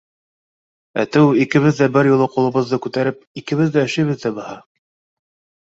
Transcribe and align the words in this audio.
Әтеү 1.03 1.27
икебеҙ 1.43 1.75
ҙә 1.81 1.89
бер 1.99 2.09
юлы 2.11 2.29
ҡулыбыҙҙы 2.37 2.81
күтәреп, 2.87 3.21
икебеҙ 3.45 3.73
ҙә 3.79 3.87
өшөйбөҙ 3.91 4.21
ҙә 4.27 4.35
баһа. 4.43 4.59